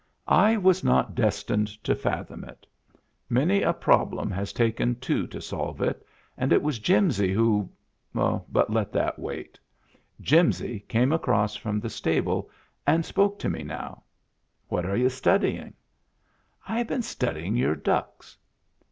[0.25, 2.65] I was not des tined to fathom it.
[3.29, 6.03] Many a problem has taken two to solve it
[6.35, 7.69] and it was Jimsy who—
[8.15, 9.59] but let that wait.
[10.19, 12.49] Jimsy came across from the stable
[12.87, 14.01] and spoke to me now:—
[14.69, 15.75] "What are you studying?""
[16.67, 18.35] I have been studying your ducks."